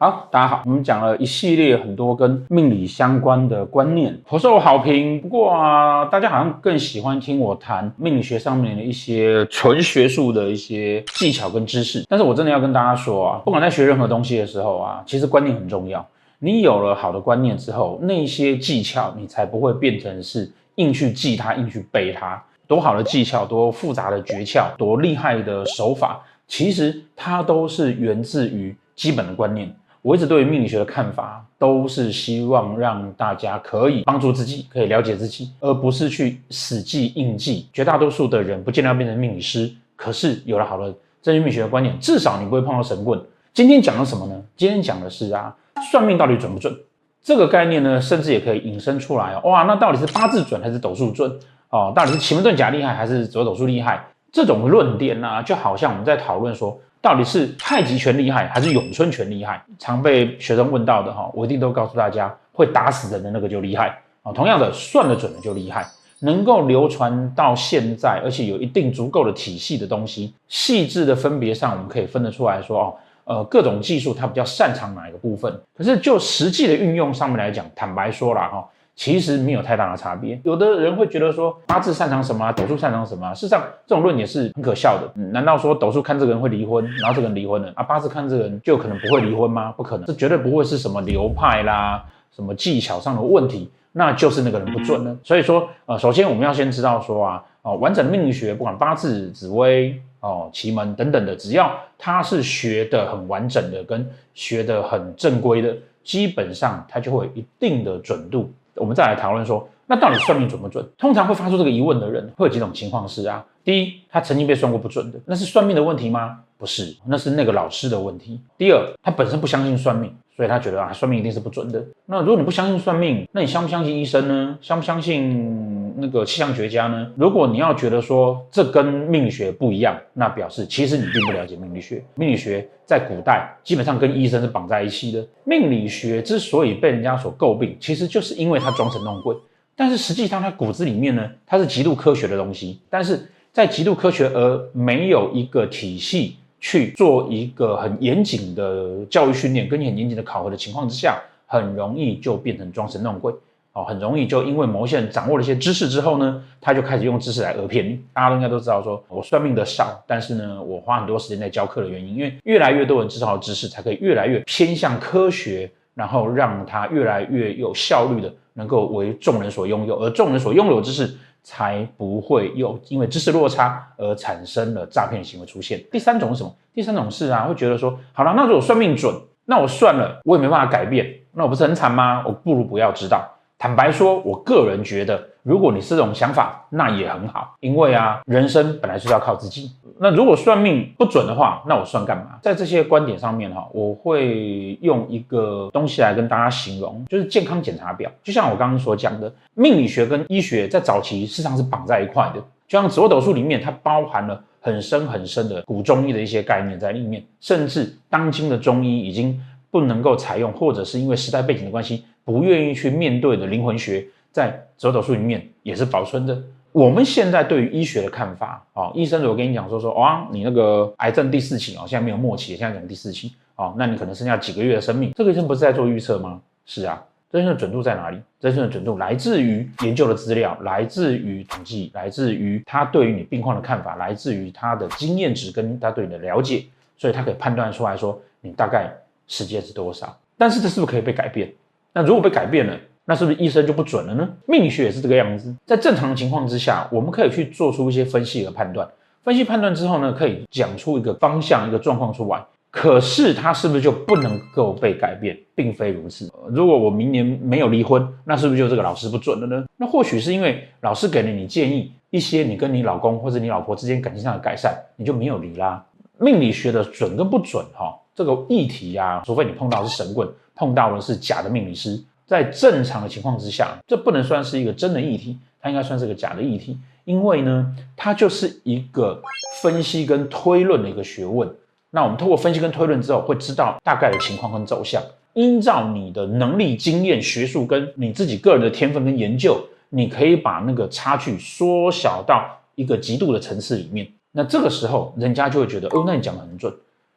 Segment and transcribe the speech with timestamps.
[0.00, 5.20] 好，大家好，我们讲了一系列很多跟命理相关的观念，颇受好评。
[5.20, 12.04] 不过啊，大家好像更喜欢听我谈命理学上面的一些纯学术的一些技巧跟知识。
[12.08, 16.06] 但是我真的要跟大家说啊，不管在学任何东西的时候啊，其实观念很重要。
[16.38, 22.40] 你有了好的观念之后，那些技巧你才不会变成是硬去记它、硬去背它。
[22.68, 29.74] 多好的技巧，多复杂的诀窍，多厉害的手法，其实它都是源自于基本的观念。
[30.08, 37.68] 我一直对于命理学的看法，都是希望让大家可以帮助自己，可以了解自己，而不是去死记硬记。
[37.74, 40.84] 绝大多数的人不见得要变成命理师，可是有了好的
[41.20, 43.20] 正确命理学的观念，至少你不会碰到神棍。
[43.52, 44.42] 今天讲的什么呢？
[44.56, 45.54] 今天讲的是啊，
[45.90, 46.74] 算命到底准不准？
[47.22, 49.36] 这个概念呢，甚至也可以引申出来。
[49.40, 51.30] 哇，那到底是八字准还是斗数准？
[51.68, 54.06] 哦，到底是奇门遁甲厉害还是左斗数厉害？
[54.32, 56.80] 这种论点呢、啊，就好像我们在讨论说。
[57.00, 59.62] 到底是太极拳厉害还是咏春拳厉害？
[59.78, 64.32] 常被学生问到的哈，我一定都告诉大家，会打死人的那个就厉害啊。
[64.32, 65.86] 同样的，算得准的就厉害，
[66.20, 75.60] 能够流传到现在，而且有一定足够的体系的东西，细致的分别上，我们可以分得出来说哦，呃，各种技术它比较擅长哪一个部分。
[75.76, 78.68] 可是就实际的运用上面来讲，坦白说啦哈。
[78.98, 80.40] 其实没有太大的差别。
[80.42, 83.32] 有的人会觉得说八字擅长什么啊，斗数擅长什么啊？
[83.32, 85.08] 事实上，这种论点是很可笑的。
[85.14, 87.82] 嗯，难道说斗数看这个人会离婚，然后这个人离婚了啊？
[87.84, 89.70] 八字看这个人就可能不会离婚吗？
[89.76, 95.16] 不可能，这绝对不会是什么流派啦，什么技巧上的问题，那就是那个人不准了。
[95.22, 108.50] 所以说，呃，首先我们要先知道说啊，哦，完整的命理学，不管八字、紫微、哦、奇门等等的，只要他是学得很完整的，跟学得很正规的，基本上他就会有一定的准度。
[108.78, 110.86] 我们再来讨论说，那到底算命准不准？
[110.98, 116.40] 通常会发出这个疑问的人，会有几种情况是啊，第一，他曾经被算过不准的，那是算命的问题吗？
[116.58, 118.40] 不是，那是那个老师的问题。
[118.58, 121.80] 第二，他本身不相信算命，所以他觉得啊，算命一定是不准的。
[122.04, 124.58] 那如果你不相信算命，那你相不相信医生呢？
[124.60, 127.12] 相不相信那个气象学家呢？
[127.16, 132.02] 如果你要觉得说这跟命理学不一样，那表示其实你并不了解命理学。
[132.16, 135.24] 命理学在古代基本上跟医生是绑在一起的。
[135.44, 139.36] 命理学之所以被人家所诟病，其实就是因为它装神弄鬼。
[139.76, 142.80] 但是实际上它骨子里面呢，它是极度科学的东西。
[142.90, 146.34] 但是在极度科学而没有一个体系。
[146.60, 153.32] 去做一个很严谨的教育训练跟你很严谨的考核的情况之下，很容易就变成装神弄鬼
[153.72, 158.00] 哦，很容易就因为某些人掌握了一些知识之后呢，他就开始用知识来讹骗你。
[158.12, 171.16] 大家都应该都知道说，我算命的少，但是呢，我花很多时间在教课的原因，因为越来越多人知道的知识，才可以越来越偏向科学，然后让它越来越有效率的能够为众人所拥有，而众人所拥有的知识。
[171.48, 175.82] 才不会又因为知识落差而产生了诈骗行为出现。
[175.90, 176.54] 第三种是什么？
[176.74, 179.10] 第三种是啊，会觉得说，好了，那如果算命准，
[179.46, 182.22] 那我算了，我也没办法改变，那我不是很惨吗？
[182.26, 183.26] 我不如不要知道。
[183.56, 189.72] 坦白说，我个人觉得，如果你是这种想法，那也很好，因为啊，人生本来就是要靠自己。
[190.00, 192.38] 那如果算命不准的话，那我算干嘛？
[192.40, 198.10] 在这些观点上面哈，我会用一个东西来跟大家形容，就是健康检查表。
[198.22, 202.40] 就像我刚刚所讲的，命理学跟医学在早期事实上是绑在一块的。
[202.68, 216.38] 就像紫微斗数里面，它包含了很深很深的古中医的一些概念在里面，甚至当今的中医已经不能够采用，或者是因为时代背景的关系，不愿意去面对的灵魂学，在紫微斗数里面也是保存的。
[216.72, 226.40] 我们现在对于医学的看法，哦，医生如果跟你讲说说，哇，你那个癌症第四期哦，现在没有末期，现在讲第四期，哦，那你可能剩下几个月的生命，这个医生不是在做预测吗？
[226.66, 227.02] 是啊，
[227.32, 228.20] 真正的准度在哪里？
[228.38, 236.64] 真正的准度来自于研究的资料，来自于统计，来自于他对于你病况的看法，来自于他的经验值跟他对你的了解，
[236.96, 238.92] 所以他可以判断出来说你大概
[239.26, 240.16] 时间是多少。
[240.36, 241.52] 但是这是不是可以被改变？
[241.92, 242.78] 那如果被改变了？
[243.08, 244.28] 那是不是医生就不准了呢？
[244.46, 248.86] 命理学也是这个样子，在正常的情况之下，我们可以去做出一些分析和判断。
[249.24, 252.44] 分析判断之后呢，可以讲出一个方向、一个状况出来。
[252.70, 255.34] 可是它是不是就不能够被改变？
[255.54, 256.30] 并非如此。
[256.50, 259.64] 如果我明年没有离婚，那是不是就这个老师不准了呢？
[259.78, 265.82] 那或许是因为老师给了你建议，一些你跟你老公或者你老婆之间感情上的改善，你就没有离啦。
[266.18, 271.98] 命理学的准跟不准，哈，这个议题呀，除非你碰到是神棍，碰到的是假的命理师。
[272.28, 279.20] 在正常的情况之下，这不能算是一个真的议题，它应该算是个假的议题，因为呢，它就是一个
[279.62, 281.50] 分析跟推论的一个学问。
[281.90, 285.02] 那我们透过分析跟推论之后，会知道大概的情况跟走向。
[285.32, 289.58] 依照你的能力、经验、学术跟你自己个人的天分跟研究，
[289.88, 294.06] 你可以把那个差距缩小到一个极度的层次里面。
[294.32, 296.70] 那这个时候，人家就会觉得，哦，那你讲的很准。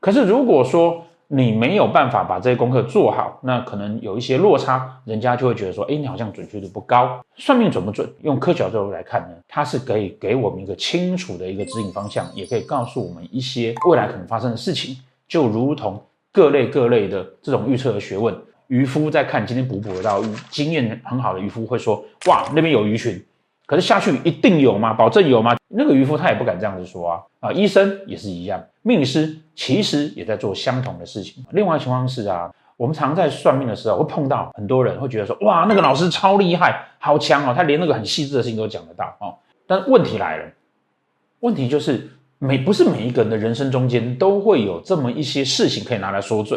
[0.00, 7.20] 可是如果说，你没有办法把这些功课做好，那可能有一些落差，人家就会觉得说，哎，你好像准确度不高。
[7.36, 8.08] 算命准不准？
[8.22, 14.96] 用科学角度来看呢，它是可以给我们一个清楚的一个指引方向，也可以告诉我们一些未来可能发生的事情。
[15.26, 16.00] 就如同
[16.30, 18.32] 各类各类的这种预测的学问，
[18.68, 23.20] 渔夫在看今天捕捕得到鱼，经验很好的渔夫会说，哇，那边有鱼群。
[23.66, 24.94] 可是下去一定有吗？
[24.94, 25.56] 保证有吗？
[25.66, 27.20] 那个渔夫他也不敢这样子说啊！
[27.40, 31.44] 啊，医生也是一样，命理师其实也在做相同的事情。
[31.50, 39.34] 另外情况是啊，我们常在算命的时候会碰到很多人会觉得说，哇，那个老师超厉害，好强哦，他连那个很细致的事情都讲得到哦。
[39.66, 40.44] 但问题来了，
[41.40, 42.08] 问题就是
[42.38, 46.56] 每不是每一个人的人生中间都会有这么一些事情可以拿来说罪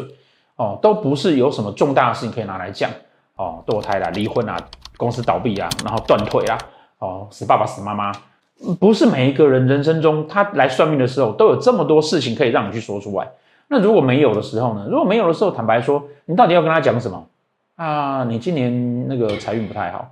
[0.58, 2.92] 哦，都不是有什么重大的事情可以拿来讲
[3.36, 4.56] 哦，堕胎啦、离婚啊、
[4.96, 6.56] 公司倒闭啊，然后断腿啊。
[7.00, 8.12] 哦，死爸爸死妈妈，
[8.80, 13.28] 不是每一个人人生中他来算命的时候都有这么多事情可以让你去说出来。
[13.68, 14.88] 那如果没有的时候呢？
[14.90, 17.28] 如果没有的时候，坦白说，你到底要跟他讲什么
[17.76, 18.24] 啊？
[18.24, 20.10] 你今年那个财运不太好，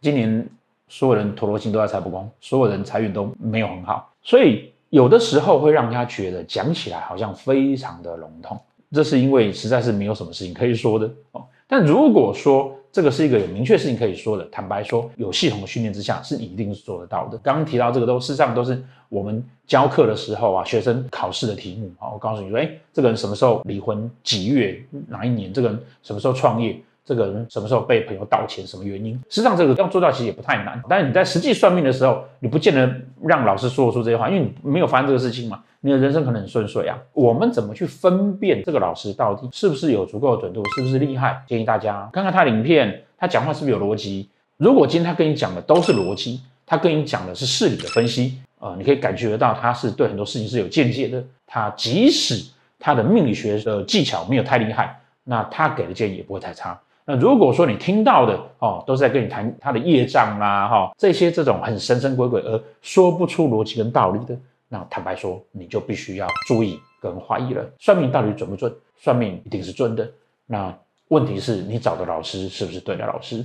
[0.00, 0.46] 今年
[0.86, 8.60] 所有人陀罗星都在财帛宫，所有人财运都没有很好，所以有的时候会让人家觉得讲起来好像非常的笼统。
[8.92, 11.42] 这是因为实在是没有什么事情可以说的哦。
[11.66, 14.44] 但如果说，这个是一个有明确事情可以说的。
[14.50, 17.38] 坦白说，有系统的训练之下，是一定是做得到的。
[17.38, 21.90] 刚刚提到这个都，事实上都是我们教课的时候啊，学生考试的题目。
[21.98, 24.10] 啊，我告诉你说，哎，这个人什么时候离婚？
[24.22, 24.82] 几月？
[25.08, 25.52] 哪一年？
[25.52, 26.80] 这个人什么时候创业？
[27.08, 28.66] 这个人什么时候被朋友盗钱？
[28.66, 29.18] 什么原因？
[29.30, 30.78] 实际上，这个要做到其实也不太难。
[30.86, 32.86] 但是你在实际算命的时候，你不见得
[33.22, 35.64] 让老师说出这些话，因为你没有发生这个事情嘛。
[35.80, 36.98] 你的人生可能很顺遂啊。
[37.14, 41.42] 我们怎么去分辨这个老师到底是不是有足够的准度，是不是厉害？
[41.46, 44.28] 建议大家看看他的影片，他讲话是不是有逻辑。
[44.58, 51.24] 如果今天他跟你讲的都是逻辑，他跟你讲的是事理的分析，呃，你可以感觉得到他是对很多事情是有见解的。
[51.46, 52.44] 他即使
[52.78, 56.78] 他的命理学的技巧没有太厉害，那他给的建议也不会太差。
[57.10, 64.38] 那如果说你听到的哦，都是在跟你谈他的业障啦，哈、哦，这些这种很神神鬼鬼而说不出逻辑跟道理的，
[64.68, 67.64] 那坦白说，你就必须要注意跟怀疑了。
[67.78, 68.70] 算命到底准不准？
[68.98, 70.06] 算命一定是准的。
[70.44, 70.76] 那
[71.08, 73.42] 问题是你找的老师是不是对的老师？